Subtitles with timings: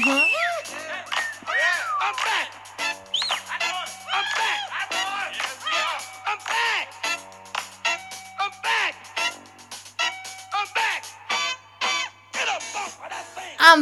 [0.00, 0.24] I'm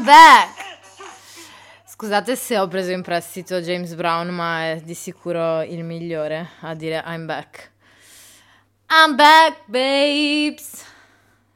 [0.05, 0.55] back!
[1.84, 6.75] Scusate se ho preso in prestito James Brown, ma è di sicuro il migliore a
[6.75, 7.72] dire I'm back.
[8.89, 10.83] I'm back, babes!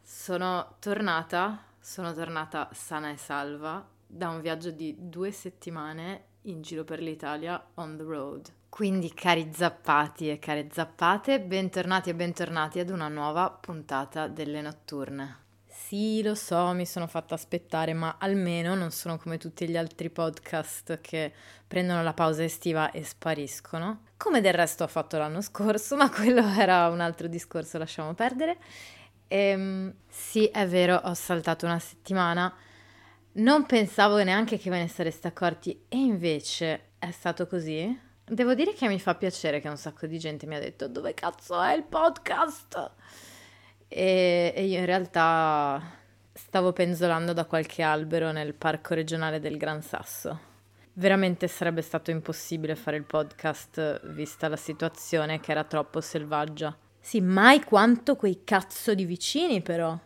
[0.03, 6.85] Sono tornata, sono tornata sana e salva da un viaggio di due settimane in giro
[6.85, 8.53] per l'Italia on the road.
[8.69, 15.49] Quindi cari zappati e care zappate, bentornati e bentornati ad una nuova puntata delle notturne.
[15.67, 20.11] Sì, lo so, mi sono fatta aspettare, ma almeno non sono come tutti gli altri
[20.11, 21.33] podcast che
[21.67, 26.47] prendono la pausa estiva e spariscono, come del resto ho fatto l'anno scorso, ma quello
[26.47, 28.59] era un altro discorso, lasciamo perdere.
[29.29, 32.53] Ehm, sì, è vero, ho saltato una settimana,
[33.33, 37.99] non pensavo neanche che ve ne sareste accorti e invece è stato così.
[38.25, 41.15] Devo dire che mi fa piacere che un sacco di gente mi ha detto dove
[41.15, 42.93] cazzo è il podcast?
[43.93, 45.83] e, e io in realtà
[46.33, 50.49] stavo penzolando da qualche albero nel parco regionale del Gran Sasso.
[50.93, 56.77] Veramente sarebbe stato impossibile fare il podcast vista la situazione che era troppo selvaggia.
[57.01, 59.99] Sì, mai quanto quei cazzo di vicini però.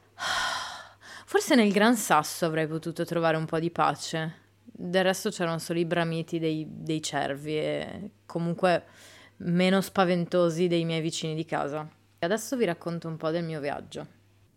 [1.27, 4.43] Forse nel Gran Sasso avrei potuto trovare un po' di pace.
[4.63, 8.85] Del resto c'erano solo i bramiti dei, dei cervi e comunque
[9.39, 11.89] meno spaventosi dei miei vicini di casa.
[12.19, 14.07] Adesso vi racconto un po' del mio viaggio.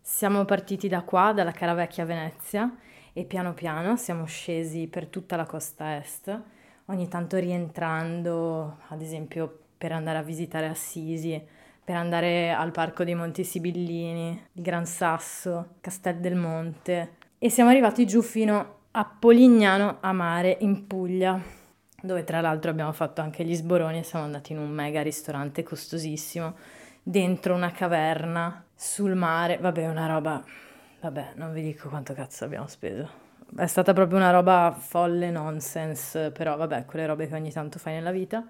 [0.02, 2.74] Siamo partiti da qua, dalla Caravecchia Venezia,
[3.14, 6.42] e piano piano siamo scesi per tutta la costa est,
[6.86, 11.42] ogni tanto rientrando, ad esempio per andare a visitare Assisi,
[11.88, 17.70] per andare al Parco dei Monti Sibillini, il Gran Sasso, Castel del Monte e siamo
[17.70, 21.42] arrivati giù fino a Polignano a Mare in Puglia,
[22.02, 25.64] dove tra l'altro abbiamo fatto anche gli sboroni e siamo andati in un mega ristorante
[25.64, 26.58] costosissimo
[27.02, 29.58] dentro una caverna sul mare.
[29.58, 30.44] Vabbè, una roba.
[31.00, 33.10] Vabbè, non vi dico quanto cazzo abbiamo speso.
[33.56, 37.94] È stata proprio una roba folle nonsense, però vabbè, quelle robe che ogni tanto fai
[37.94, 38.46] nella vita.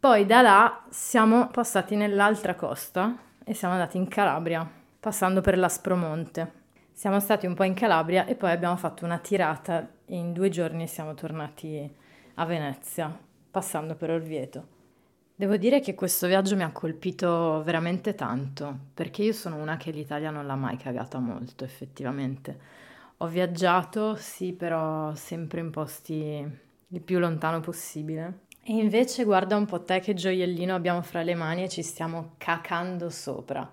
[0.00, 4.66] Poi da là siamo passati nell'altra costa e siamo andati in Calabria,
[4.98, 6.52] passando per l'Aspromonte.
[6.90, 10.48] Siamo stati un po' in Calabria e poi abbiamo fatto una tirata e in due
[10.48, 11.94] giorni siamo tornati
[12.36, 13.14] a Venezia,
[13.50, 14.66] passando per Orvieto.
[15.34, 19.90] Devo dire che questo viaggio mi ha colpito veramente tanto, perché io sono una che
[19.90, 22.58] l'Italia non l'ha mai cagata molto, effettivamente.
[23.18, 28.48] Ho viaggiato, sì, però sempre in posti il più lontano possibile.
[28.62, 32.34] E invece guarda un po' te che gioiellino abbiamo fra le mani e ci stiamo
[32.36, 33.68] cacando sopra.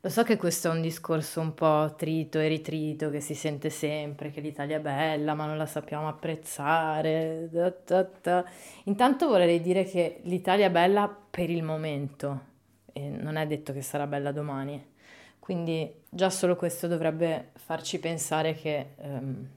[0.00, 3.70] Lo so che questo è un discorso un po' trito e ritrito, che si sente
[3.70, 7.48] sempre, che l'Italia è bella, ma non la sappiamo apprezzare.
[7.50, 8.44] Da, da, da.
[8.84, 12.52] Intanto vorrei dire che l'Italia è bella per il momento
[12.92, 14.92] e non è detto che sarà bella domani.
[15.38, 19.48] Quindi già solo questo dovrebbe farci pensare che um,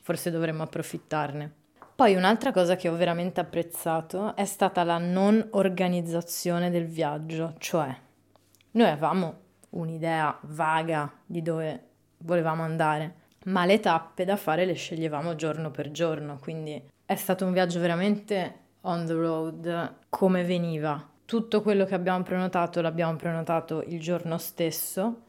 [0.00, 1.59] forse dovremmo approfittarne.
[2.00, 7.94] Poi un'altra cosa che ho veramente apprezzato è stata la non organizzazione del viaggio, cioè
[8.70, 9.34] noi avevamo
[9.68, 11.88] un'idea vaga di dove
[12.20, 13.14] volevamo andare,
[13.44, 17.80] ma le tappe da fare le sceglievamo giorno per giorno, quindi è stato un viaggio
[17.80, 21.06] veramente on the road come veniva.
[21.26, 25.24] Tutto quello che abbiamo prenotato l'abbiamo prenotato il giorno stesso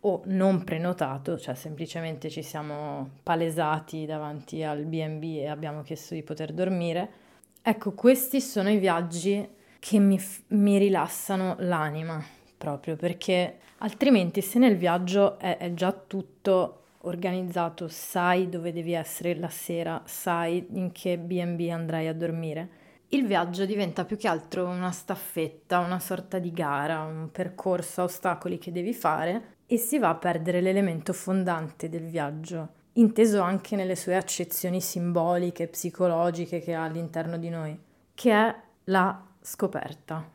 [0.00, 6.22] o non prenotato, cioè semplicemente ci siamo palesati davanti al BB e abbiamo chiesto di
[6.22, 7.26] poter dormire.
[7.62, 9.46] Ecco, questi sono i viaggi
[9.80, 12.22] che mi, mi rilassano l'anima
[12.56, 19.34] proprio perché altrimenti se nel viaggio è, è già tutto organizzato, sai dove devi essere
[19.36, 22.86] la sera, sai in che BB andrai a dormire.
[23.10, 28.04] Il viaggio diventa più che altro una staffetta, una sorta di gara, un percorso a
[28.04, 33.76] ostacoli che devi fare e si va a perdere l'elemento fondante del viaggio, inteso anche
[33.76, 37.78] nelle sue accezioni simboliche, psicologiche che ha all'interno di noi,
[38.14, 38.54] che è
[38.84, 40.26] la scoperta.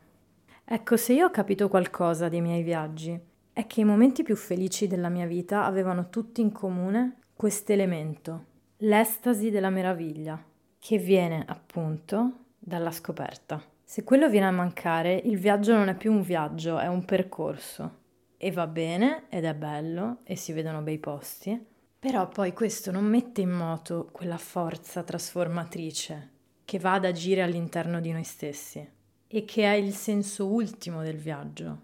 [0.64, 3.20] Ecco, se io ho capito qualcosa dei miei viaggi,
[3.52, 8.44] è che i momenti più felici della mia vita avevano tutti in comune questo elemento,
[8.78, 10.40] l'estasi della meraviglia,
[10.78, 13.60] che viene appunto dalla scoperta.
[13.82, 18.02] Se quello viene a mancare, il viaggio non è più un viaggio, è un percorso.
[18.44, 21.58] E va bene, ed è bello, e si vedono bei posti,
[21.98, 26.32] però poi questo non mette in moto quella forza trasformatrice
[26.66, 28.86] che va ad agire all'interno di noi stessi
[29.26, 31.80] e che è il senso ultimo del viaggio,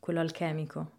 [0.00, 0.90] quello alchemico.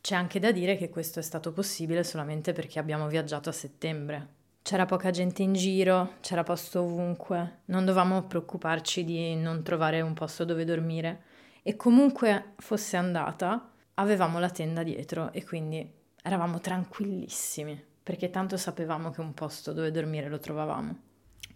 [0.00, 4.28] C'è anche da dire che questo è stato possibile solamente perché abbiamo viaggiato a settembre.
[4.62, 10.14] c'era poca gente in giro, c'era posto ovunque, non dovevamo preoccuparci di non trovare un
[10.14, 11.22] posto dove dormire
[11.62, 15.88] e comunque fosse andata, avevamo la tenda dietro e quindi
[16.22, 20.96] eravamo tranquillissimi perché tanto sapevamo che un posto dove dormire lo trovavamo.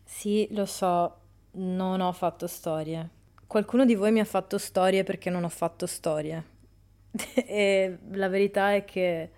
[0.04, 1.16] Sì, lo so,
[1.52, 3.08] non ho fatto storie.
[3.46, 6.44] Qualcuno di voi mi ha fatto storie perché non ho fatto storie.
[7.34, 9.30] e la verità è che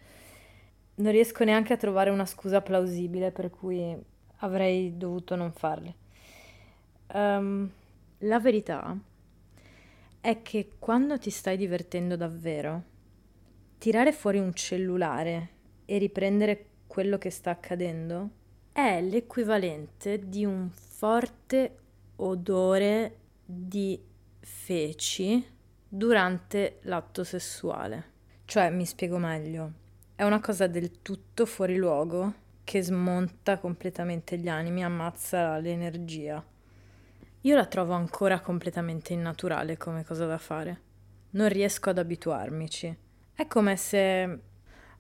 [0.97, 3.97] non riesco neanche a trovare una scusa plausibile per cui
[4.39, 5.95] avrei dovuto non farle.
[7.13, 7.71] Um,
[8.19, 8.97] la verità
[10.21, 12.93] è che quando ti stai divertendo davvero,
[13.79, 15.49] tirare fuori un cellulare
[15.85, 18.31] e riprendere quello che sta accadendo
[18.73, 21.77] è l'equivalente di un forte
[22.17, 24.01] odore di
[24.41, 25.47] feci
[25.89, 28.13] durante l'atto sessuale.
[28.45, 29.73] Cioè, mi spiego meglio,
[30.15, 36.45] è una cosa del tutto fuori luogo che smonta completamente gli animi, ammazza l'energia.
[37.43, 40.81] Io la trovo ancora completamente innaturale come cosa da fare.
[41.31, 42.97] Non riesco ad abituarmici.
[43.35, 44.39] È come se...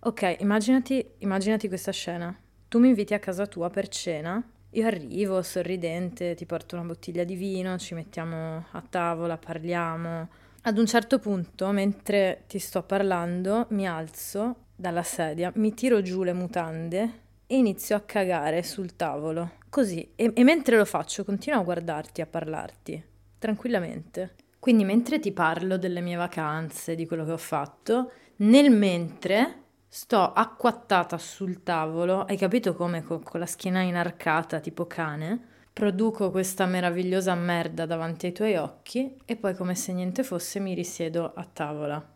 [0.01, 2.37] Ok, immaginati, immaginati questa scena.
[2.67, 7.23] Tu mi inviti a casa tua per cena, io arrivo sorridente, ti porto una bottiglia
[7.23, 10.29] di vino, ci mettiamo a tavola, parliamo,
[10.63, 16.25] ad un certo punto, mentre ti sto parlando, mi alzo dalla sedia, mi tiro giù
[16.25, 19.53] le mutande e inizio a cagare sul tavolo.
[19.69, 23.05] Così, e, e mentre lo faccio continuo a guardarti, a parlarti,
[23.39, 24.35] tranquillamente.
[24.59, 30.33] Quindi mentre ti parlo delle mie vacanze, di quello che ho fatto, nel mentre sto
[30.33, 35.53] acquattata sul tavolo, hai capito come con, con la schiena inarcata tipo cane?
[35.75, 40.73] produco questa meravigliosa merda davanti ai tuoi occhi e poi come se niente fosse mi
[40.73, 42.13] risiedo a tavola.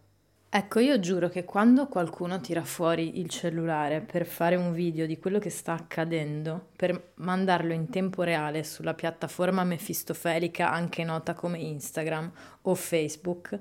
[0.50, 5.18] Ecco, io giuro che quando qualcuno tira fuori il cellulare per fare un video di
[5.18, 11.58] quello che sta accadendo, per mandarlo in tempo reale sulla piattaforma mefistofelica anche nota come
[11.58, 12.30] Instagram
[12.62, 13.58] o Facebook,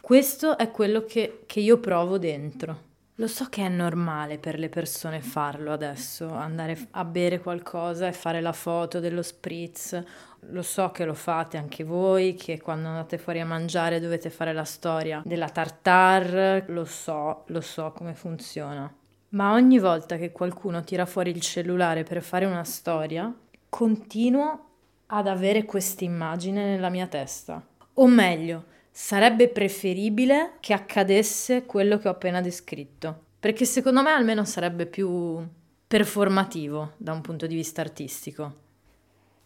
[0.00, 2.88] questo è quello che, che io provo dentro.
[3.20, 8.14] Lo so che è normale per le persone farlo adesso, andare a bere qualcosa e
[8.14, 10.02] fare la foto dello spritz.
[10.48, 14.54] Lo so che lo fate anche voi, che quando andate fuori a mangiare dovete fare
[14.54, 16.64] la storia della tartare.
[16.68, 18.90] Lo so, lo so come funziona.
[19.30, 23.30] Ma ogni volta che qualcuno tira fuori il cellulare per fare una storia,
[23.68, 24.64] continuo
[25.08, 27.62] ad avere questa immagine nella mia testa.
[27.94, 28.64] O meglio,
[29.02, 35.42] sarebbe preferibile che accadesse quello che ho appena descritto, perché secondo me almeno sarebbe più
[35.86, 38.54] performativo da un punto di vista artistico.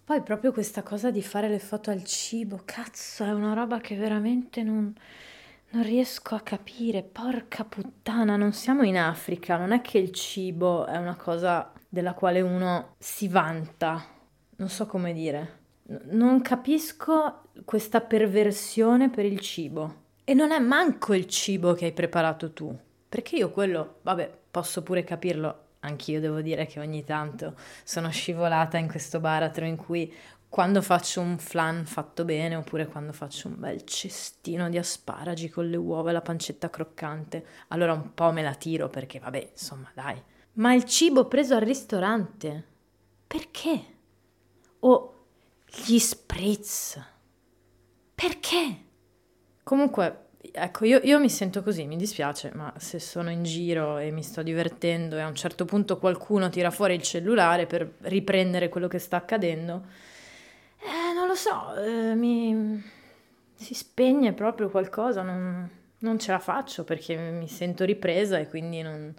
[0.04, 3.94] Poi proprio questa cosa di fare le foto al cibo, cazzo, è una roba che
[3.94, 4.92] veramente non,
[5.70, 7.02] non riesco a capire.
[7.04, 12.12] Porca puttana, non siamo in Africa, non è che il cibo è una cosa della
[12.12, 14.04] quale uno si vanta.
[14.56, 20.02] Non so come dire non capisco questa perversione per il cibo.
[20.24, 22.76] E non è manco il cibo che hai preparato tu.
[23.08, 25.60] Perché io quello, vabbè, posso pure capirlo.
[25.80, 30.10] Anch'io devo dire che ogni tanto sono scivolata in questo baratro in cui
[30.48, 35.68] quando faccio un flan fatto bene oppure quando faccio un bel cestino di asparagi con
[35.68, 39.90] le uova e la pancetta croccante, allora un po' me la tiro perché vabbè, insomma,
[39.92, 40.22] dai.
[40.52, 42.64] Ma il cibo preso al ristorante,
[43.26, 43.84] perché?
[44.78, 45.13] O
[45.86, 47.00] gli spritz.
[48.14, 48.82] Perché?
[49.62, 54.10] Comunque, ecco, io, io, mi sento così, mi dispiace, ma se sono in giro e
[54.10, 58.68] mi sto divertendo e a un certo punto qualcuno tira fuori il cellulare per riprendere
[58.68, 59.84] quello che sta accadendo,
[60.78, 62.82] eh, non lo so, eh, mi...
[63.54, 68.82] si spegne proprio qualcosa, non, non, ce la faccio perché mi sento ripresa e quindi
[68.82, 69.14] non,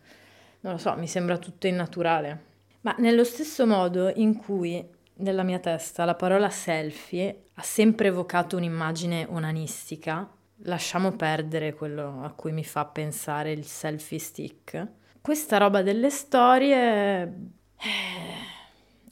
[0.62, 2.54] non lo so, mi sembra tutto innaturale.
[2.82, 8.58] Ma nello stesso modo in cui nella mia testa la parola selfie ha sempre evocato
[8.58, 10.30] un'immagine onanistica.
[10.60, 14.88] Lasciamo perdere quello a cui mi fa pensare il selfie stick.
[15.22, 17.24] Questa roba delle storie...
[17.24, 18.54] Eh...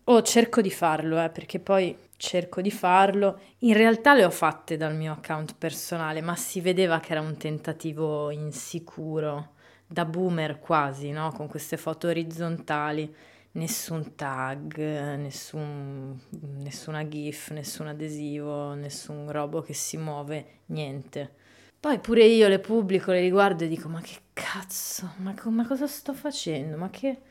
[0.05, 3.39] Oh, cerco di farlo, eh, perché poi cerco di farlo.
[3.59, 7.37] In realtà le ho fatte dal mio account personale, ma si vedeva che era un
[7.37, 9.53] tentativo insicuro,
[9.87, 11.31] da boomer quasi, no?
[11.31, 13.15] Con queste foto orizzontali
[13.53, 14.77] nessun tag,
[15.17, 16.19] nessun,
[16.59, 21.35] nessuna GIF, nessun adesivo, nessun robo che si muove, niente.
[21.79, 25.13] Poi pure io le pubblico, le riguardo e dico: Ma che cazzo?
[25.17, 26.77] Ma, ma cosa sto facendo?
[26.77, 27.21] Ma che.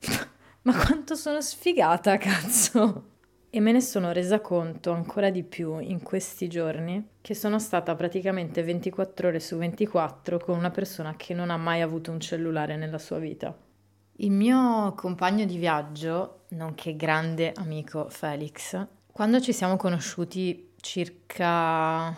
[0.62, 3.08] ma quanto sono sfigata, cazzo!
[3.52, 7.96] E me ne sono resa conto ancora di più in questi giorni che sono stata
[7.96, 12.76] praticamente 24 ore su 24 con una persona che non ha mai avuto un cellulare
[12.76, 13.56] nella sua vita.
[14.22, 22.14] Il mio compagno di viaggio, nonché grande amico Felix, quando ci siamo conosciuti circa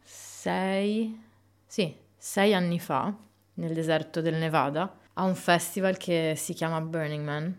[0.00, 1.20] sei,
[1.66, 3.12] sì, sei anni fa,
[3.54, 7.58] nel deserto del Nevada, a un festival che si chiama Burning Man.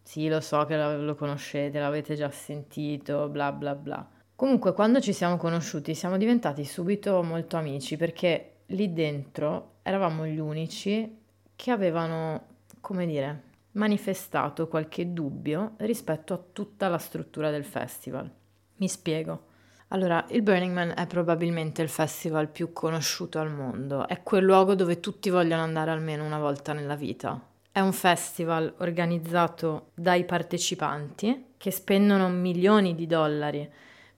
[0.00, 4.08] Sì, lo so che lo conoscete, l'avete già sentito, bla bla bla.
[4.36, 10.38] Comunque, quando ci siamo conosciuti siamo diventati subito molto amici perché lì dentro eravamo gli
[10.38, 11.18] unici
[11.56, 12.53] che avevano,
[12.84, 18.30] come dire, manifestato qualche dubbio rispetto a tutta la struttura del festival.
[18.76, 19.46] Mi spiego.
[19.88, 24.74] Allora, il Burning Man è probabilmente il festival più conosciuto al mondo, è quel luogo
[24.74, 27.40] dove tutti vogliono andare almeno una volta nella vita.
[27.72, 33.66] È un festival organizzato dai partecipanti che spendono milioni di dollari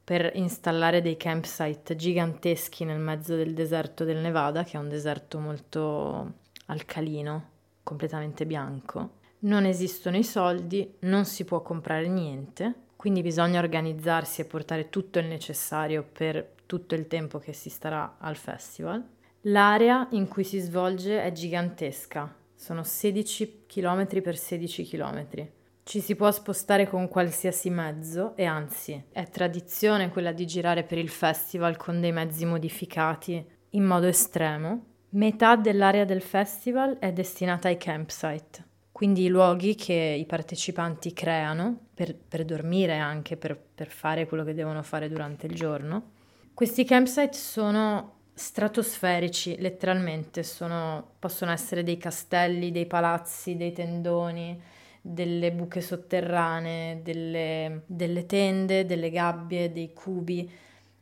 [0.02, 5.38] per installare dei campsite giganteschi nel mezzo del deserto del Nevada, che è un deserto
[5.38, 6.32] molto
[6.66, 7.54] alcalino,
[7.86, 9.18] completamente bianco.
[9.40, 15.20] Non esistono i soldi, non si può comprare niente, quindi bisogna organizzarsi e portare tutto
[15.20, 19.04] il necessario per tutto il tempo che si starà al festival.
[19.42, 25.48] L'area in cui si svolge è gigantesca, sono 16 km per 16 km.
[25.84, 30.98] Ci si può spostare con qualsiasi mezzo e anzi è tradizione quella di girare per
[30.98, 34.95] il festival con dei mezzi modificati in modo estremo.
[35.10, 41.78] Metà dell'area del festival è destinata ai campsite, quindi i luoghi che i partecipanti creano
[41.94, 46.10] per, per dormire anche, per, per fare quello che devono fare durante il giorno.
[46.52, 54.60] Questi campsite sono stratosferici, letteralmente, sono, possono essere dei castelli, dei palazzi, dei tendoni,
[55.00, 60.50] delle buche sotterranee, delle, delle tende, delle gabbie, dei cubi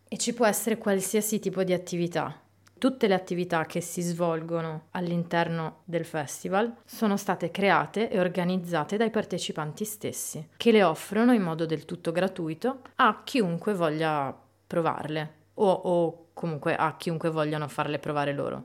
[0.07, 2.39] e ci può essere qualsiasi tipo di attività.
[2.85, 9.09] Tutte le attività che si svolgono all'interno del festival sono state create e organizzate dai
[9.09, 15.71] partecipanti stessi, che le offrono in modo del tutto gratuito a chiunque voglia provarle o,
[15.73, 18.65] o comunque a chiunque vogliano farle provare loro.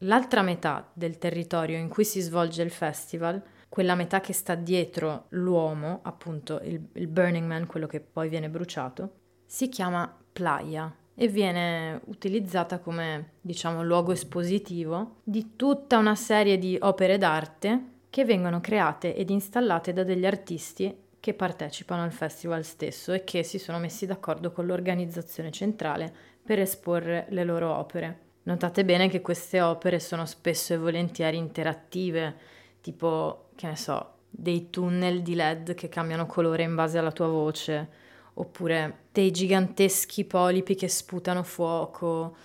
[0.00, 5.24] L'altra metà del territorio in cui si svolge il festival quella metà che sta dietro
[5.30, 9.12] l'uomo, appunto il, il Burning Man, quello che poi viene bruciato,
[9.46, 16.76] si chiama playa e viene utilizzata come, diciamo, luogo espositivo di tutta una serie di
[16.80, 23.12] opere d'arte che vengono create ed installate da degli artisti che partecipano al festival stesso
[23.12, 28.18] e che si sono messi d'accordo con l'organizzazione centrale per esporre le loro opere.
[28.42, 32.36] Notate bene che queste opere sono spesso e volentieri interattive,
[32.82, 37.28] tipo, che ne so, dei tunnel di LED che cambiano colore in base alla tua
[37.28, 37.88] voce,
[38.34, 42.36] oppure dei giganteschi polipi che sputano fuoco,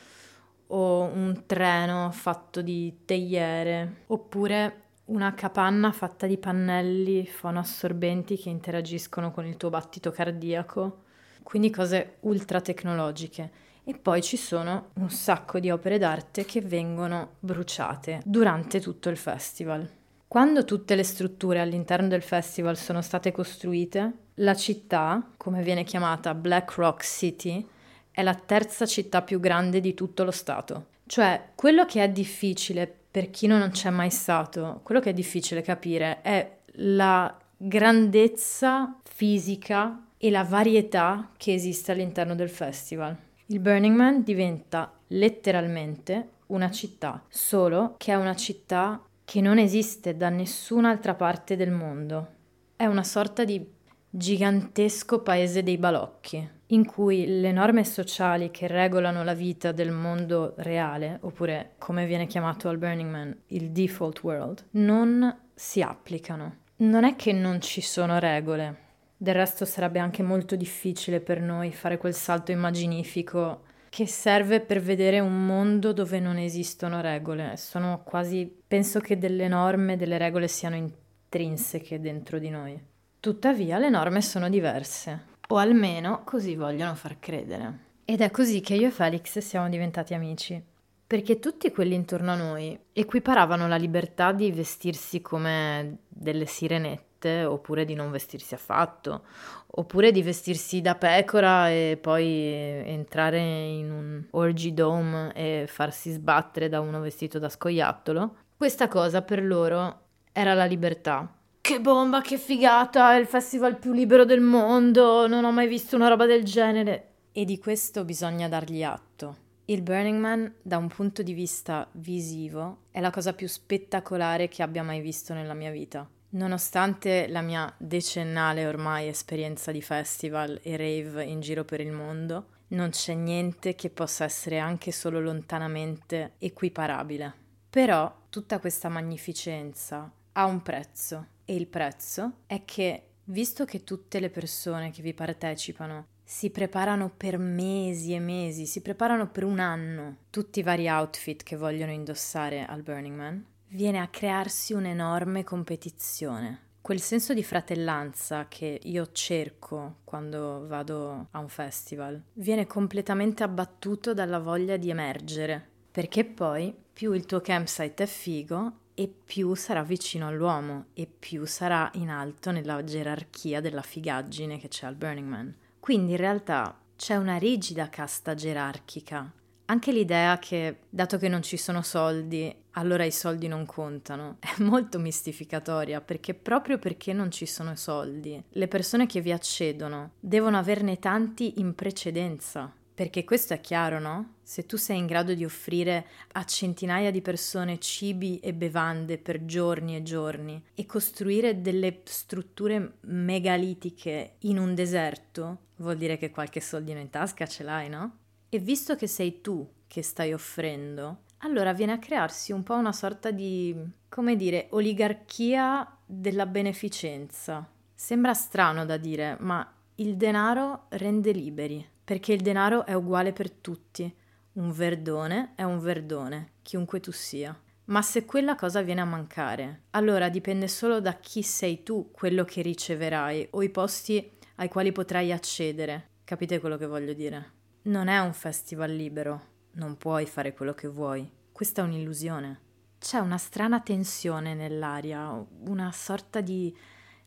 [0.71, 9.31] o un treno fatto di teiere, oppure una capanna fatta di pannelli fonoassorbenti che interagiscono
[9.31, 11.03] con il tuo battito cardiaco,
[11.41, 13.67] quindi cose ultra tecnologiche.
[13.83, 19.17] E poi ci sono un sacco di opere d'arte che vengono bruciate durante tutto il
[19.17, 19.89] festival.
[20.27, 26.33] Quando tutte le strutture all'interno del festival sono state costruite, la città, come viene chiamata
[26.33, 27.65] Black Rock City,
[28.11, 30.87] è la terza città più grande di tutto lo Stato.
[31.05, 35.61] Cioè, quello che è difficile per chi non c'è mai stato, quello che è difficile
[35.61, 43.15] capire è la grandezza fisica e la varietà che esiste all'interno del festival.
[43.47, 50.15] Il Burning Man diventa letteralmente una città, solo che è una città che non esiste
[50.15, 52.27] da nessun'altra parte del mondo.
[52.75, 53.77] È una sorta di
[54.09, 60.53] gigantesco paese dei balocchi, in cui le norme sociali che regolano la vita del mondo
[60.57, 66.57] reale, oppure come viene chiamato al Burning Man, il default world, non si applicano.
[66.77, 68.87] Non è che non ci sono regole,
[69.21, 74.79] del resto sarebbe anche molto difficile per noi fare quel salto immaginifico che serve per
[74.79, 77.57] vedere un mondo dove non esistono regole.
[77.57, 82.81] Sono quasi, penso che delle norme, delle regole siano intrinseche dentro di noi.
[83.21, 87.87] Tuttavia le norme sono diverse, o almeno così vogliono far credere.
[88.05, 90.63] Ed è così che io e Felix siamo diventati amici.
[91.05, 97.83] Perché tutti quelli intorno a noi equiparavano la libertà di vestirsi come delle sirenette oppure
[97.83, 99.25] di non vestirsi affatto,
[99.65, 106.69] oppure di vestirsi da pecora e poi entrare in un orgy dome e farsi sbattere
[106.69, 108.35] da uno vestito da scoiattolo.
[108.55, 111.33] Questa cosa per loro era la libertà.
[111.69, 115.95] Che bomba, che figata, è il festival più libero del mondo, non ho mai visto
[115.95, 117.09] una roba del genere.
[117.31, 119.37] E di questo bisogna dargli atto.
[119.65, 124.63] Il Burning Man, da un punto di vista visivo, è la cosa più spettacolare che
[124.63, 126.09] abbia mai visto nella mia vita.
[126.29, 132.47] Nonostante la mia decennale ormai esperienza di festival e rave in giro per il mondo,
[132.69, 137.31] non c'è niente che possa essere anche solo lontanamente equiparabile.
[137.69, 144.19] Però tutta questa magnificenza ha un prezzo e il prezzo è che, visto che tutte
[144.19, 149.57] le persone che vi partecipano si preparano per mesi e mesi, si preparano per un
[149.57, 155.43] anno tutti i vari outfit che vogliono indossare al Burning Man, viene a crearsi un'enorme
[155.43, 156.67] competizione.
[156.81, 164.13] Quel senso di fratellanza che io cerco quando vado a un festival viene completamente abbattuto
[164.13, 169.81] dalla voglia di emergere, perché poi più il tuo campsite è figo e più sarà
[169.81, 175.25] vicino all'uomo e più sarà in alto nella gerarchia della figaggine che c'è al Burning
[175.25, 175.55] Man.
[175.79, 179.31] Quindi in realtà c'è una rigida casta gerarchica
[179.69, 184.61] anche l'idea che, dato che non ci sono soldi, allora i soldi non contano, è
[184.63, 190.57] molto mistificatoria perché proprio perché non ci sono soldi, le persone che vi accedono devono
[190.57, 192.73] averne tanti in precedenza.
[192.99, 194.33] Perché questo è chiaro, no?
[194.43, 199.45] Se tu sei in grado di offrire a centinaia di persone cibi e bevande per
[199.45, 206.59] giorni e giorni e costruire delle strutture megalitiche in un deserto, vuol dire che qualche
[206.59, 208.17] soldino in tasca ce l'hai, no?
[208.49, 212.91] E visto che sei tu che stai offrendo, allora viene a crearsi un po' una
[212.91, 213.73] sorta di,
[214.09, 217.65] come dire, oligarchia della beneficenza.
[217.95, 223.51] Sembra strano da dire, ma il denaro rende liberi, perché il denaro è uguale per
[223.51, 224.11] tutti.
[224.53, 227.55] Un verdone è un verdone, chiunque tu sia.
[227.85, 232.45] Ma se quella cosa viene a mancare, allora dipende solo da chi sei tu quello
[232.45, 236.07] che riceverai o i posti ai quali potrai accedere.
[236.23, 237.51] Capite quello che voglio dire?
[237.83, 239.41] Non è un festival libero,
[239.73, 241.31] non puoi fare quello che vuoi.
[241.51, 242.59] Questa è un'illusione.
[242.97, 246.75] C'è una strana tensione nell'aria, una sorta di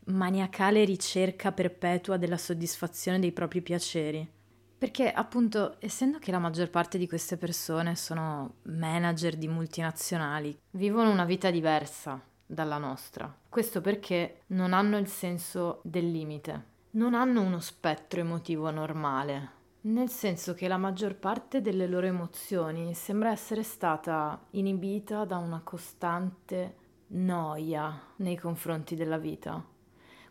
[0.06, 4.40] maniacale ricerca perpetua della soddisfazione dei propri piaceri.
[4.82, 11.08] Perché appunto, essendo che la maggior parte di queste persone sono manager di multinazionali, vivono
[11.08, 13.32] una vita diversa dalla nostra.
[13.48, 16.64] Questo perché non hanno il senso del limite,
[16.94, 19.50] non hanno uno spettro emotivo normale,
[19.82, 25.60] nel senso che la maggior parte delle loro emozioni sembra essere stata inibita da una
[25.62, 26.74] costante
[27.06, 29.64] noia nei confronti della vita.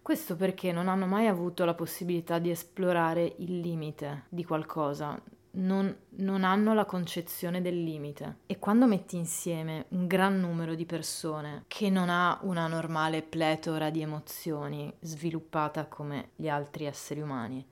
[0.01, 5.95] Questo perché non hanno mai avuto la possibilità di esplorare il limite di qualcosa, non,
[6.17, 8.37] non, hanno la concezione del limite.
[8.47, 13.91] E quando metti insieme un gran numero di persone che non ha una normale pletora
[13.91, 17.65] di emozioni sviluppata come gli altri esseri umani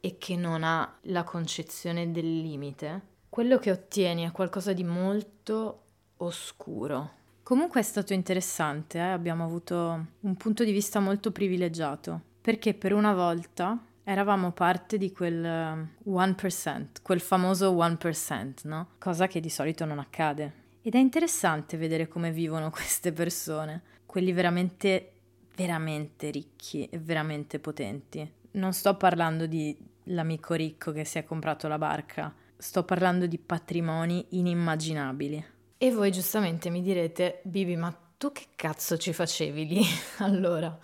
[0.00, 5.82] e che non ha la concezione del limite, quello che ottieni è qualcosa di molto
[6.18, 7.10] oscuro.
[7.46, 9.02] Comunque è stato interessante, eh?
[9.02, 15.12] abbiamo avuto un punto di vista molto privilegiato, perché per una volta eravamo parte di
[15.12, 18.88] quel 1%, eh, quel famoso 1%, no?
[18.98, 20.52] Cosa che di solito non accade.
[20.82, 25.12] Ed è interessante vedere come vivono queste persone, quelli veramente,
[25.54, 28.28] veramente ricchi e veramente potenti.
[28.54, 32.34] Non sto parlando di l'amico ricco che si è comprato la barca.
[32.56, 35.54] Sto parlando di patrimoni inimmaginabili.
[35.78, 39.82] E voi giustamente mi direte, Bibi, ma tu che cazzo ci facevi lì?
[40.20, 40.74] allora,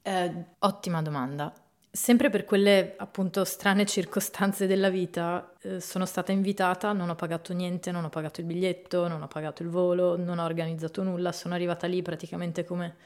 [0.00, 1.52] eh, ottima domanda.
[1.92, 7.52] Sempre per quelle appunto strane circostanze della vita eh, sono stata invitata, non ho pagato
[7.52, 11.32] niente, non ho pagato il biglietto, non ho pagato il volo, non ho organizzato nulla,
[11.32, 12.96] sono arrivata lì praticamente come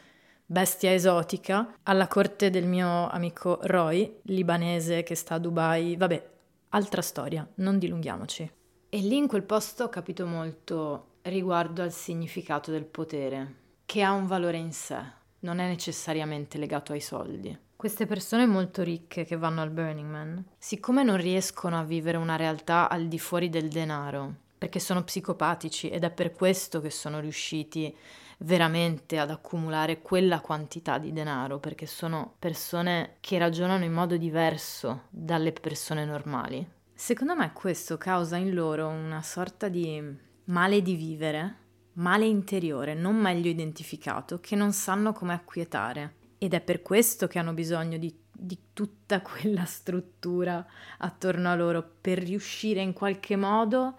[0.46, 5.96] bestia esotica alla corte del mio amico Roy, libanese che sta a Dubai.
[5.96, 6.30] Vabbè,
[6.68, 8.50] altra storia, non dilunghiamoci.
[8.88, 13.54] E lì in quel posto ho capito molto riguardo al significato del potere,
[13.86, 14.98] che ha un valore in sé,
[15.40, 17.56] non è necessariamente legato ai soldi.
[17.76, 22.36] Queste persone molto ricche che vanno al Burning Man, siccome non riescono a vivere una
[22.36, 27.20] realtà al di fuori del denaro, perché sono psicopatici ed è per questo che sono
[27.20, 27.94] riusciti
[28.38, 35.02] veramente ad accumulare quella quantità di denaro perché sono persone che ragionano in modo diverso
[35.10, 36.66] dalle persone normali.
[36.92, 41.56] Secondo me questo causa in loro una sorta di male di vivere,
[41.94, 46.14] male interiore, non meglio identificato, che non sanno come acquietare.
[46.38, 50.64] Ed è per questo che hanno bisogno di, di tutta quella struttura
[50.98, 53.98] attorno a loro per riuscire in qualche modo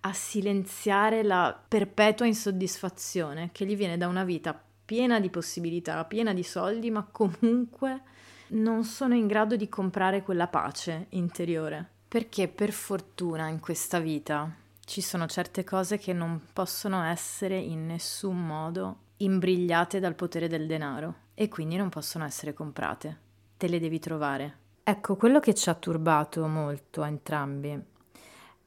[0.00, 6.34] a silenziare la perpetua insoddisfazione che gli viene da una vita piena di possibilità, piena
[6.34, 8.02] di soldi, ma comunque
[8.48, 11.88] non sono in grado di comprare quella pace interiore.
[12.06, 14.54] Perché per fortuna in questa vita
[14.84, 20.66] ci sono certe cose che non possono essere in nessun modo imbrigliate dal potere del
[20.66, 23.20] denaro e quindi non possono essere comprate.
[23.56, 24.58] Te le devi trovare.
[24.84, 27.92] Ecco, quello che ci ha turbato molto a entrambi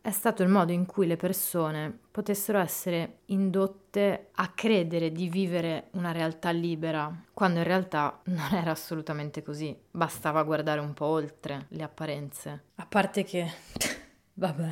[0.07, 5.89] è stato il modo in cui le persone potessero essere indotte a credere di vivere
[5.91, 9.77] una realtà libera, quando in realtà non era assolutamente così.
[9.91, 12.63] Bastava guardare un po' oltre le apparenze.
[12.75, 13.51] A parte che,
[14.35, 14.69] vabbè,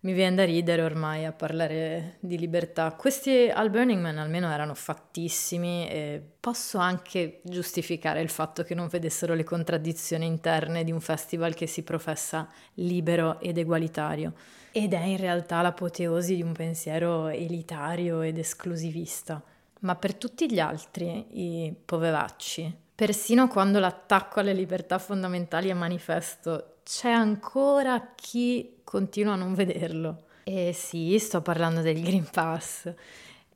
[0.00, 2.92] mi viene da ridere ormai a parlare di libertà.
[2.92, 8.86] Questi al Burning Man almeno erano fattissimi e posso anche giustificare il fatto che non
[8.86, 14.34] vedessero le contraddizioni interne di un festival che si professa libero ed egualitario.
[14.70, 19.42] Ed è in realtà l'apoteosi di un pensiero elitario ed esclusivista.
[19.80, 21.26] Ma per tutti gli altri,
[21.66, 29.36] i povevacci, persino quando l'attacco alle libertà fondamentali è manifesto, c'è ancora chi continua a
[29.36, 30.22] non vederlo.
[30.42, 32.90] E sì, sto parlando del Green Pass.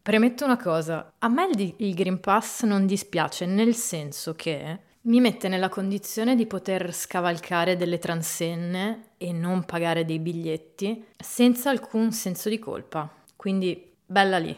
[0.03, 5.21] Premetto una cosa, a me il, il Green Pass non dispiace nel senso che mi
[5.21, 12.12] mette nella condizione di poter scavalcare delle transenne e non pagare dei biglietti senza alcun
[12.12, 13.11] senso di colpa.
[13.35, 14.55] Quindi bella lì.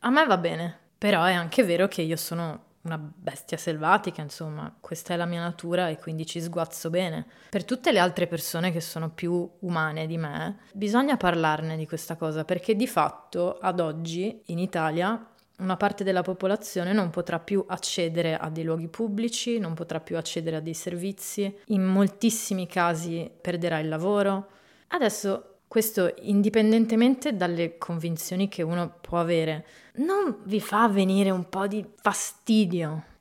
[0.00, 4.74] A me va bene, però è anche vero che io sono una bestia selvatica, insomma,
[4.80, 7.26] questa è la mia natura e quindi ci sguazzo bene.
[7.50, 12.16] Per tutte le altre persone che sono più umane di me, bisogna parlarne di questa
[12.16, 17.64] cosa perché di fatto ad oggi in Italia una parte della popolazione non potrà più
[17.66, 23.30] accedere a dei luoghi pubblici, non potrà più accedere a dei servizi, in moltissimi casi
[23.40, 24.48] perderà il lavoro.
[24.88, 31.66] Adesso questo indipendentemente dalle convinzioni che uno può avere, non vi fa venire un po'
[31.66, 33.14] di fastidio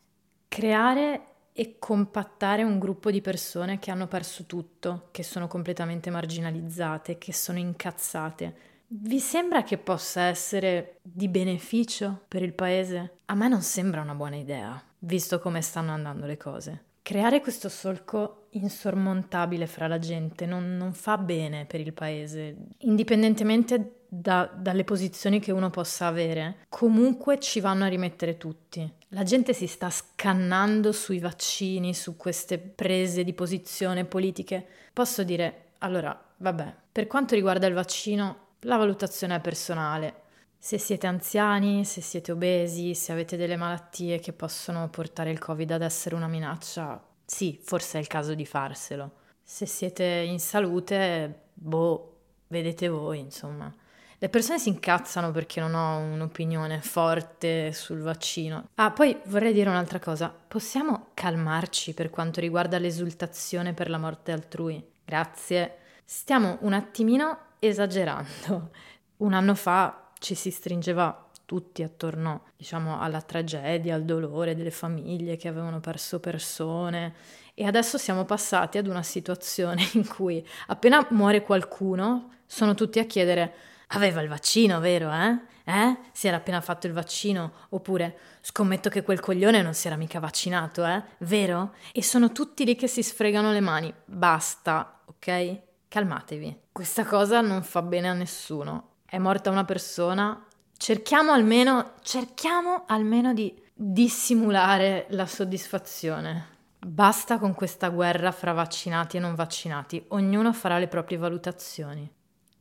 [0.47, 7.17] creare e compattare un gruppo di persone che hanno perso tutto, che sono completamente marginalizzate,
[7.17, 8.55] che sono incazzate.
[8.87, 13.19] Vi sembra che possa essere di beneficio per il paese?
[13.25, 16.83] A me non sembra una buona idea, visto come stanno andando le cose.
[17.05, 24.05] Creare questo solco insormontabile fra la gente non, non fa bene per il paese, indipendentemente
[24.07, 26.65] da, dalle posizioni che uno possa avere.
[26.67, 28.91] Comunque ci vanno a rimettere tutti.
[29.09, 34.65] La gente si sta scannando sui vaccini, su queste prese di posizione politiche.
[34.91, 40.23] Posso dire, allora, vabbè, per quanto riguarda il vaccino, la valutazione è personale.
[40.65, 45.69] Se siete anziani, se siete obesi, se avete delle malattie che possono portare il Covid
[45.69, 49.11] ad essere una minaccia, sì, forse è il caso di farselo.
[49.43, 52.15] Se siete in salute, boh,
[52.47, 53.71] vedete voi, insomma.
[54.17, 58.69] Le persone si incazzano perché non ho un'opinione forte sul vaccino.
[58.73, 60.33] Ah, poi vorrei dire un'altra cosa.
[60.47, 64.83] Possiamo calmarci per quanto riguarda l'esultazione per la morte altrui?
[65.05, 65.75] Grazie.
[66.05, 68.71] Stiamo un attimino esagerando.
[69.17, 75.37] Un anno fa ci si stringeva tutti attorno, diciamo, alla tragedia, al dolore delle famiglie
[75.37, 77.13] che avevano perso persone
[77.53, 83.05] e adesso siamo passati ad una situazione in cui appena muore qualcuno sono tutti a
[83.05, 83.53] chiedere
[83.89, 85.53] aveva il vaccino, vero, eh?
[85.67, 85.97] Eh?
[86.11, 87.51] Si era appena fatto il vaccino?
[87.69, 91.01] Oppure scommetto che quel coglione non si era mica vaccinato, eh?
[91.19, 91.73] Vero?
[91.91, 93.91] E sono tutti lì che si sfregano le mani.
[94.05, 95.59] Basta, ok?
[95.87, 96.59] Calmatevi.
[96.71, 103.33] Questa cosa non fa bene a nessuno è morta una persona, cerchiamo almeno, cerchiamo almeno
[103.33, 106.53] di dissimulare la soddisfazione.
[106.79, 112.11] Basta con questa guerra fra vaccinati e non vaccinati, ognuno farà le proprie valutazioni.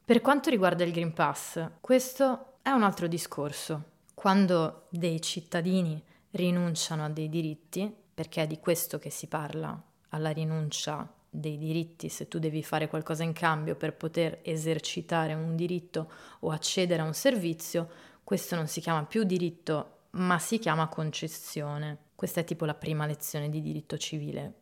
[0.04, 3.92] Per quanto riguarda il Green Pass, questo è un altro discorso.
[4.14, 6.02] Quando dei cittadini
[6.32, 9.78] rinunciano a dei diritti, perché è di questo che si parla,
[10.10, 15.56] alla rinuncia dei diritti, se tu devi fare qualcosa in cambio per poter esercitare un
[15.56, 17.88] diritto o accedere a un servizio,
[18.22, 21.98] questo non si chiama più diritto, ma si chiama concessione.
[22.14, 24.52] Questa è tipo la prima lezione di diritto civile.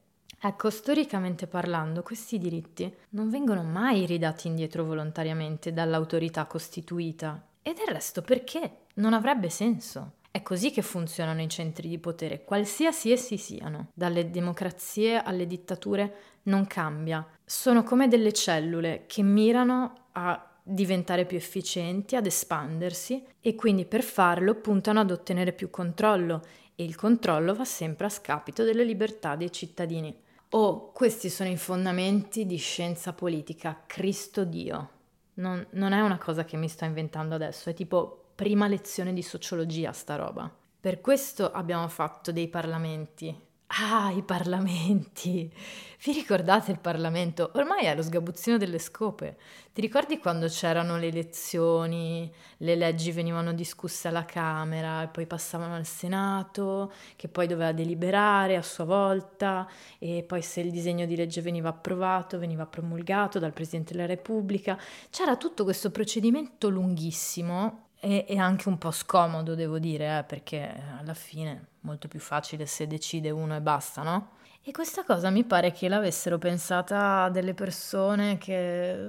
[0.40, 7.46] Ecco, storicamente parlando, questi diritti non vengono mai ridati indietro volontariamente dall'autorità costituita.
[7.62, 8.78] E del resto perché?
[8.94, 10.14] Non avrebbe senso.
[10.32, 16.14] È così che funzionano i centri di potere, qualsiasi essi siano, dalle democrazie alle dittature,
[16.44, 17.22] non cambia.
[17.44, 24.02] Sono come delle cellule che mirano a diventare più efficienti, ad espandersi e quindi per
[24.02, 26.40] farlo puntano ad ottenere più controllo
[26.76, 30.16] e il controllo va sempre a scapito delle libertà dei cittadini.
[30.54, 34.90] Oh, questi sono i fondamenti di scienza politica, Cristo Dio.
[35.34, 39.22] Non, non è una cosa che mi sto inventando adesso, è tipo prima lezione di
[39.22, 40.52] sociologia sta roba.
[40.80, 43.32] Per questo abbiamo fatto dei parlamenti,
[43.74, 45.50] Ah, i parlamenti.
[46.04, 47.52] Vi ricordate il Parlamento?
[47.54, 49.38] Ormai è lo sgabuzzino delle scope.
[49.72, 55.74] Ti ricordi quando c'erano le elezioni, le leggi venivano discusse alla Camera e poi passavano
[55.74, 59.66] al Senato, che poi doveva deliberare a sua volta
[59.98, 64.78] e poi se il disegno di legge veniva approvato, veniva promulgato dal Presidente della Repubblica.
[65.08, 70.74] C'era tutto questo procedimento lunghissimo e, e, anche un po' scomodo, devo dire, eh, perché
[70.98, 74.30] alla fine è molto più facile se decide uno e basta, no?
[74.64, 79.08] E questa cosa mi pare che l'avessero pensata delle persone che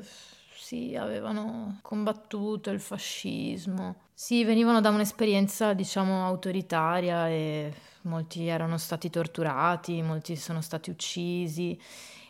[0.56, 3.96] sì, avevano combattuto il fascismo.
[4.14, 11.80] Sì, venivano da un'esperienza, diciamo, autoritaria e molti erano stati torturati, molti sono stati uccisi.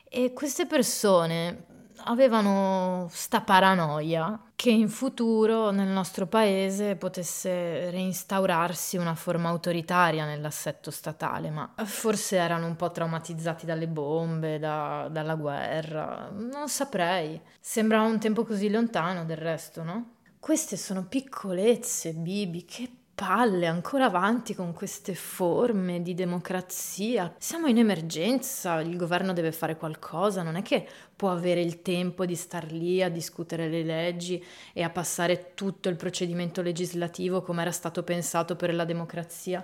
[0.08, 1.66] E queste persone
[2.06, 10.92] avevano sta paranoia che in futuro nel nostro paese potesse reinstaurarsi una forma autoritaria nell'assetto
[10.92, 17.42] statale, ma forse erano un po' traumatizzati dalle bombe, da, dalla guerra, non saprei.
[17.60, 20.12] Sembrava un tempo così lontano del resto, no?
[20.40, 27.34] Queste sono piccolezze, Bibi, che palle, ancora avanti con queste forme di democrazia.
[27.38, 32.26] Siamo in emergenza, il governo deve fare qualcosa, non è che può avere il tempo
[32.26, 37.62] di star lì a discutere le leggi e a passare tutto il procedimento legislativo come
[37.62, 39.64] era stato pensato per la democrazia.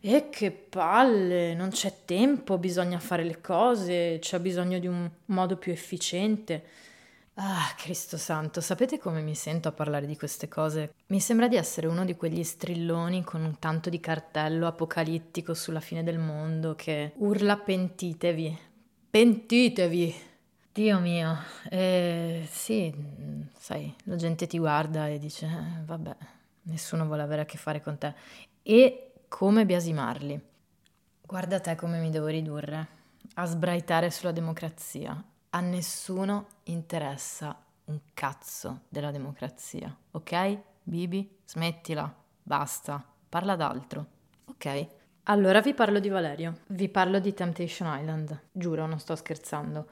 [0.00, 5.56] E che palle, non c'è tempo, bisogna fare le cose, c'è bisogno di un modo
[5.56, 6.64] più efficiente.
[7.40, 10.94] Ah, Cristo santo, sapete come mi sento a parlare di queste cose?
[11.06, 15.78] Mi sembra di essere uno di quegli strilloni con un tanto di cartello apocalittico sulla
[15.78, 18.58] fine del mondo che urla pentitevi,
[19.10, 20.14] pentitevi.
[20.72, 21.38] Dio mio,
[21.70, 22.92] eh, sì,
[23.56, 26.16] sai, la gente ti guarda e dice, eh, vabbè,
[26.62, 28.14] nessuno vuole avere a che fare con te.
[28.64, 30.40] E come biasimarli?
[31.22, 32.88] Guarda te come mi devo ridurre
[33.34, 35.22] a sbraitare sulla democrazia,
[35.58, 40.58] a nessuno interessa un cazzo della democrazia, ok?
[40.84, 44.06] Bibi, smettila, basta, parla d'altro,
[44.44, 44.86] ok?
[45.24, 49.88] Allora vi parlo di Valerio, vi parlo di Temptation Island, giuro, non sto scherzando.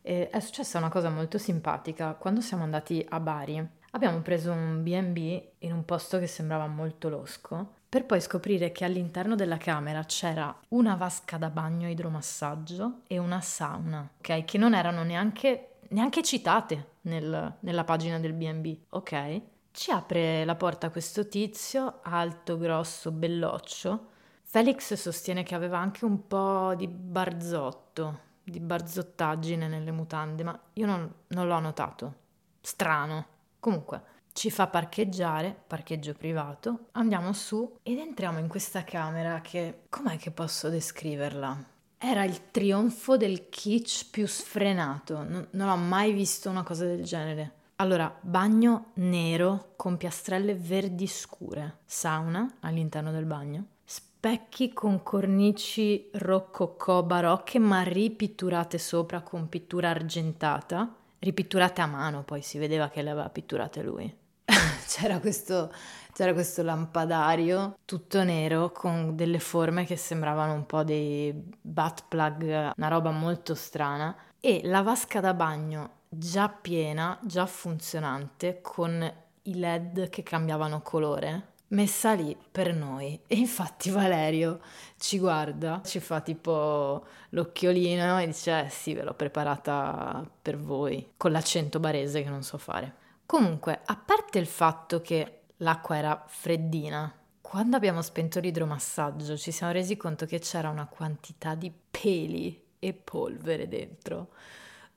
[0.00, 3.68] E è successa una cosa molto simpatica quando siamo andati a Bari.
[3.90, 8.84] Abbiamo preso un BB in un posto che sembrava molto losco per poi scoprire che
[8.84, 14.44] all'interno della camera c'era una vasca da bagno idromassaggio e una sauna, ok?
[14.44, 19.40] Che non erano neanche, neanche citate nel, nella pagina del BB, ok?
[19.72, 24.06] Ci apre la porta questo tizio, alto, grosso, belloccio.
[24.42, 30.86] Felix sostiene che aveva anche un po' di barzotto, di barzottaggine nelle mutande, ma io
[30.86, 32.14] non, non l'ho notato.
[32.60, 33.26] Strano.
[33.58, 40.16] Comunque, ci fa parcheggiare, parcheggio privato, andiamo su ed entriamo in questa camera che, com'è
[40.16, 41.64] che posso descriverla?
[41.98, 47.04] Era il trionfo del kitsch più sfrenato, non, non ho mai visto una cosa del
[47.04, 47.58] genere.
[47.76, 57.02] Allora, bagno nero con piastrelle verdi scure, sauna all'interno del bagno, specchi con cornici rococò
[57.02, 63.10] barocche ma ripitturate sopra con pittura argentata, ripitturate a mano, poi si vedeva che le
[63.10, 64.14] aveva pitturate lui.
[64.86, 65.72] c'era, questo,
[66.12, 72.72] c'era questo lampadario tutto nero con delle forme che sembravano un po' dei butt plug,
[72.76, 79.58] una roba molto strana, e la vasca da bagno già piena, già funzionante, con i
[79.58, 83.20] led che cambiavano colore, messa lì per noi.
[83.26, 84.60] E infatti Valerio
[84.98, 91.12] ci guarda, ci fa tipo l'occhiolino e dice: Eh sì, ve l'ho preparata per voi,
[91.16, 92.94] con l'accento barese che non so fare.
[93.26, 99.72] Comunque, a parte il fatto che l'acqua era freddina, quando abbiamo spento l'idromassaggio ci siamo
[99.72, 104.28] resi conto che c'era una quantità di peli e polvere dentro.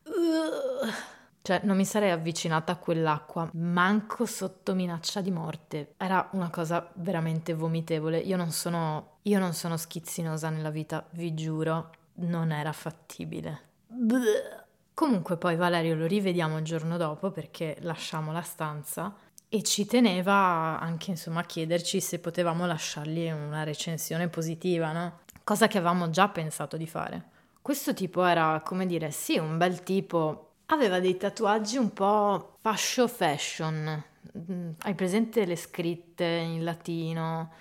[0.03, 1.21] Uh.
[1.45, 5.95] Cioè, non mi sarei avvicinata a quell'acqua, manco sotto minaccia di morte.
[5.97, 8.17] Era una cosa veramente vomitevole.
[8.17, 13.59] Io non sono, io non sono schizzinosa nella vita, vi giuro, non era fattibile.
[13.87, 14.63] Bleh.
[14.93, 19.13] Comunque poi Valerio lo rivediamo il giorno dopo perché lasciamo la stanza
[19.49, 25.19] e ci teneva anche insomma a chiederci se potevamo lasciargli una recensione positiva, no?
[25.43, 27.31] Cosa che avevamo già pensato di fare.
[27.61, 33.07] Questo tipo era, come dire, sì, un bel tipo, aveva dei tatuaggi un po' fascio
[33.07, 34.03] fashion.
[34.37, 37.51] Mm, hai presente le scritte in latino?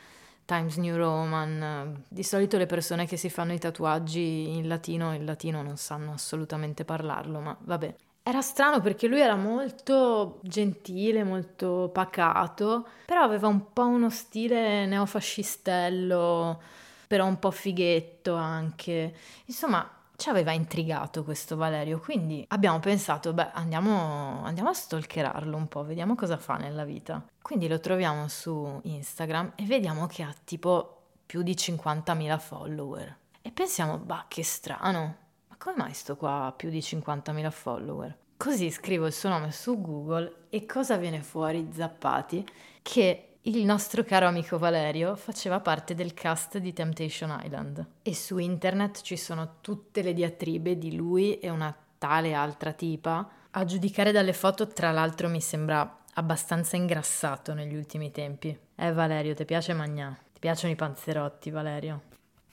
[0.44, 2.04] Times New Roman.
[2.08, 6.12] Di solito le persone che si fanno i tatuaggi in latino, in latino non sanno
[6.12, 7.94] assolutamente parlarlo, ma vabbè.
[8.24, 14.86] Era strano perché lui era molto gentile, molto pacato, però aveva un po' uno stile
[14.86, 16.60] neofascistello,
[17.08, 19.14] però un po' fighetto anche.
[19.46, 19.90] Insomma,
[20.22, 25.82] ci aveva intrigato questo Valerio, quindi abbiamo pensato, beh, andiamo, andiamo a stalkerarlo un po',
[25.82, 27.26] vediamo cosa fa nella vita.
[27.42, 33.16] Quindi lo troviamo su Instagram e vediamo che ha tipo più di 50.000 follower.
[33.42, 35.16] E pensiamo, bah, che strano,
[35.48, 38.16] ma come mai sto qua a più di 50.000 follower?
[38.36, 42.46] Così scrivo il suo nome su Google e cosa viene fuori, zappati?
[42.80, 48.38] Che il nostro caro amico Valerio faceva parte del cast di Temptation Island e su
[48.38, 53.28] internet ci sono tutte le diatribe di lui e una tale altra tipa.
[53.50, 58.56] A giudicare dalle foto, tra l'altro, mi sembra abbastanza ingrassato negli ultimi tempi.
[58.76, 60.16] Eh Valerio, ti piace Magnà?
[60.32, 62.02] Ti piacciono i panzerotti, Valerio?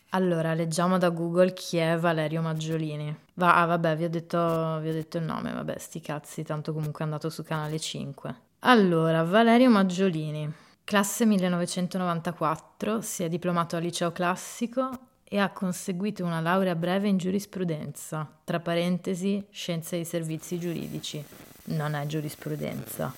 [0.10, 3.15] Allora, leggiamo da Google chi è Valerio Maggiolini.
[3.36, 6.73] Va, ah, vabbè, vi ho, detto, vi ho detto il nome, vabbè, sti cazzi, tanto
[6.73, 8.36] comunque è andato su Canale 5.
[8.62, 14.89] Allora, Valerio Maggiolini Classe 1994, si è diplomato al liceo classico
[15.23, 21.23] e ha conseguito una laurea breve in giurisprudenza, tra parentesi scienze dei servizi giuridici.
[21.65, 23.13] Non è giurisprudenza.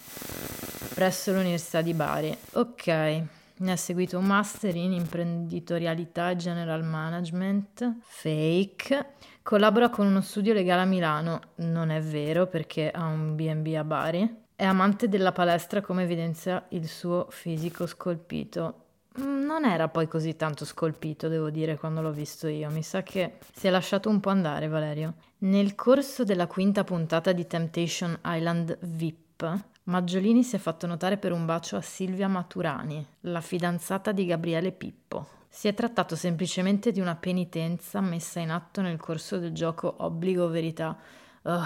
[0.93, 2.37] Presso l'Università di Bari.
[2.55, 9.13] Ok, ne ha seguito un master in imprenditorialità e general management, fake.
[9.41, 13.83] Collabora con uno studio legale a Milano, non è vero perché ha un BB a
[13.85, 14.39] Bari.
[14.61, 18.83] È amante della palestra come evidenzia il suo fisico scolpito.
[19.19, 22.69] Mm, non era poi così tanto scolpito, devo dire, quando l'ho visto io.
[22.69, 25.15] Mi sa che si è lasciato un po' andare, Valerio.
[25.39, 31.31] Nel corso della quinta puntata di Temptation Island VIP, Maggiolini si è fatto notare per
[31.31, 35.27] un bacio a Silvia Maturani, la fidanzata di Gabriele Pippo.
[35.49, 40.47] Si è trattato semplicemente di una penitenza messa in atto nel corso del gioco Obbligo
[40.49, 40.95] Verità.
[41.43, 41.65] Oh,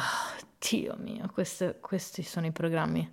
[0.58, 3.12] Dio mio, queste, questi sono i programmi.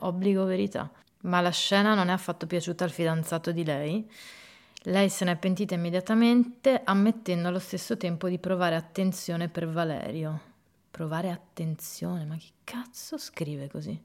[0.00, 0.90] Obbligo verità.
[1.22, 4.10] Ma la scena non è affatto piaciuta al fidanzato di lei.
[4.82, 10.40] Lei se n'è pentita immediatamente, ammettendo allo stesso tempo di provare attenzione per Valerio.
[10.90, 12.24] Provare attenzione?
[12.24, 14.00] Ma chi cazzo scrive così?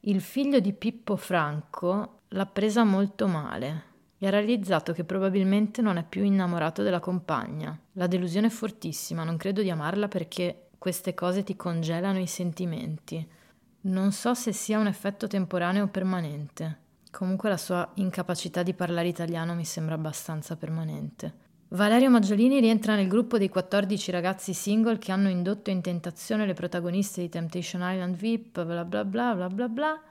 [0.00, 5.96] Il figlio di Pippo Franco l'ha presa molto male e ha realizzato che probabilmente non
[5.96, 7.76] è più innamorato della compagna.
[7.92, 13.26] La delusione è fortissima, non credo di amarla perché queste cose ti congelano i sentimenti.
[13.84, 16.80] Non so se sia un effetto temporaneo o permanente.
[17.10, 21.32] Comunque la sua incapacità di parlare italiano mi sembra abbastanza permanente.
[21.68, 26.52] Valerio Maggiolini rientra nel gruppo dei 14 ragazzi single che hanno indotto in tentazione le
[26.52, 30.02] protagoniste di Temptation Island VIP, bla bla bla bla bla bla.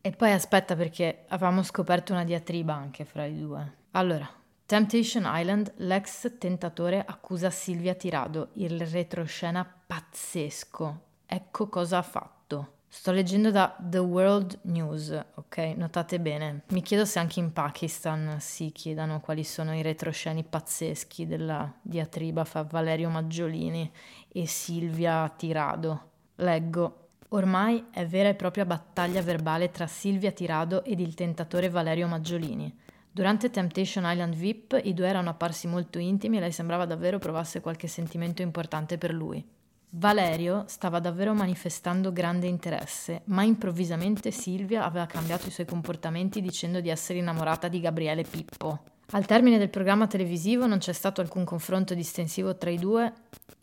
[0.00, 3.74] E poi aspetta perché avevamo scoperto una diatriba anche fra i due.
[3.92, 4.28] Allora,
[4.66, 11.00] Temptation Island, l'ex tentatore accusa Silvia Tirado, il retroscena pazzesco.
[11.26, 12.74] Ecco cosa ha fatto.
[12.86, 15.74] Sto leggendo da The World News, ok?
[15.76, 16.62] Notate bene.
[16.68, 22.44] Mi chiedo se anche in Pakistan si chiedano quali sono i retrosceni pazzeschi della diatriba
[22.44, 23.90] fra Valerio Maggiolini
[24.28, 26.10] e Silvia Tirado.
[26.36, 27.08] Leggo.
[27.30, 32.72] Ormai è vera e propria battaglia verbale tra Silvia Tirado ed il tentatore Valerio Maggiolini.
[33.10, 37.60] Durante Temptation Island VIP i due erano apparsi molto intimi e lei sembrava davvero provasse
[37.60, 39.58] qualche sentimento importante per lui.
[39.92, 46.80] Valerio stava davvero manifestando grande interesse, ma improvvisamente Silvia aveva cambiato i suoi comportamenti dicendo
[46.80, 48.84] di essere innamorata di Gabriele Pippo.
[49.10, 53.12] Al termine del programma televisivo non c'è stato alcun confronto distensivo tra i due,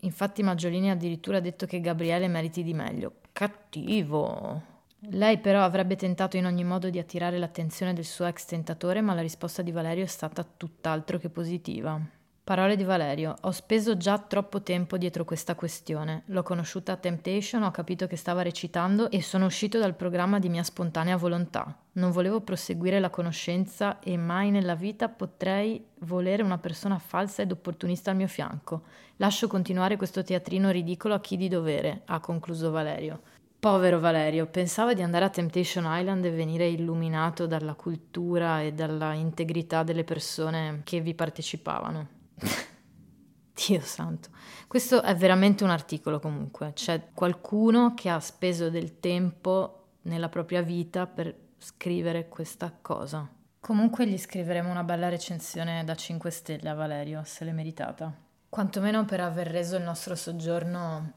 [0.00, 3.14] infatti Maggiolini ha addirittura detto che Gabriele meriti di meglio.
[3.32, 4.76] Cattivo!
[5.10, 9.14] Lei però avrebbe tentato in ogni modo di attirare l'attenzione del suo ex tentatore, ma
[9.14, 11.98] la risposta di Valerio è stata tutt'altro che positiva.
[12.48, 13.34] Parole di Valerio.
[13.42, 16.22] Ho speso già troppo tempo dietro questa questione.
[16.28, 20.48] L'ho conosciuta a Temptation, ho capito che stava recitando e sono uscito dal programma di
[20.48, 21.76] mia spontanea volontà.
[21.92, 27.52] Non volevo proseguire la conoscenza e mai nella vita potrei volere una persona falsa ed
[27.52, 28.84] opportunista al mio fianco.
[29.16, 33.20] Lascio continuare questo teatrino ridicolo a chi di dovere, ha concluso Valerio.
[33.60, 39.12] Povero Valerio, pensava di andare a Temptation Island e venire illuminato dalla cultura e dalla
[39.12, 42.16] integrità delle persone che vi partecipavano.
[43.66, 44.30] Dio santo.
[44.66, 46.72] Questo è veramente un articolo comunque.
[46.74, 53.28] C'è qualcuno che ha speso del tempo nella propria vita per scrivere questa cosa.
[53.60, 58.14] Comunque gli scriveremo una bella recensione da 5 stelle a Valerio, se l'è meritata.
[58.48, 61.14] Quantomeno per aver reso il nostro soggiorno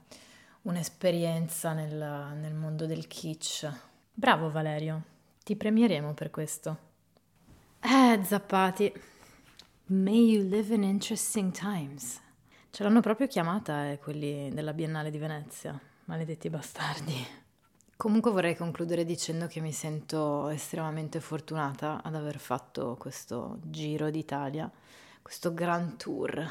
[0.63, 1.95] un'esperienza nel,
[2.35, 3.69] nel mondo del kitsch.
[4.13, 5.03] Bravo Valerio,
[5.43, 6.77] ti premieremo per questo.
[7.79, 8.91] Eh, zappati.
[9.91, 12.17] May you live in interesting times.
[12.69, 17.13] Ce l'hanno proprio chiamata eh, quelli della Biennale di Venezia, maledetti bastardi.
[17.97, 24.71] Comunque vorrei concludere dicendo che mi sento estremamente fortunata ad aver fatto questo giro d'Italia
[25.21, 26.41] questo grand tour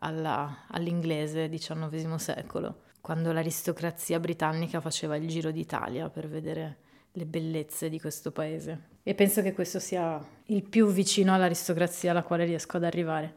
[0.00, 6.76] alla, all'inglese XIX secolo, quando l'aristocrazia britannica faceva il giro d'Italia per vedere
[7.12, 8.88] le bellezze di questo paese.
[9.02, 13.34] E penso che questo sia il più vicino all'aristocrazia alla quale riesco ad arrivare.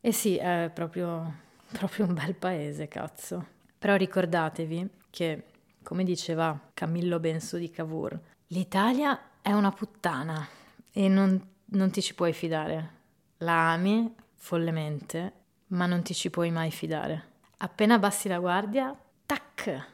[0.00, 1.34] E sì, è proprio,
[1.72, 3.46] proprio un bel paese, cazzo.
[3.78, 5.44] Però ricordatevi che,
[5.82, 10.46] come diceva Camillo Benso di Cavour, l'Italia è una puttana
[10.92, 13.00] e non, non ti ci puoi fidare.
[13.38, 15.32] La ami follemente,
[15.68, 17.30] ma non ti ci puoi mai fidare.
[17.58, 18.96] Appena abbassi la guardia,
[19.26, 19.86] tac,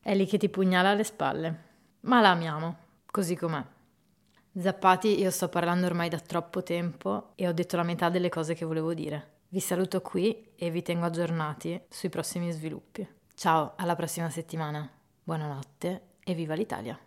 [0.00, 1.65] è lì che ti pugnala alle spalle.
[2.06, 2.76] Ma la amiamo,
[3.06, 3.64] così com'è.
[4.56, 8.54] Zappati, io sto parlando ormai da troppo tempo e ho detto la metà delle cose
[8.54, 9.40] che volevo dire.
[9.48, 13.06] Vi saluto qui e vi tengo aggiornati sui prossimi sviluppi.
[13.34, 14.88] Ciao, alla prossima settimana.
[15.24, 17.05] Buonanotte e viva l'Italia!